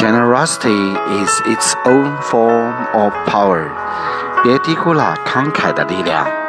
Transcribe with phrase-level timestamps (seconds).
[0.00, 3.68] Generosity is its own form of power.
[4.42, 6.39] 别低估了慷慨的力量。